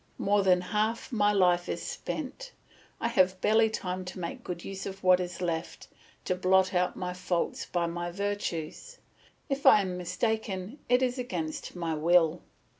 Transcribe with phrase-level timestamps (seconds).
[0.17, 2.53] More than half my life is spent;
[2.99, 5.89] I have barely time to make good use of what is left,
[6.25, 8.97] to blot out my faults by my virtues.
[9.47, 12.41] If I am mistaken, it is against my will.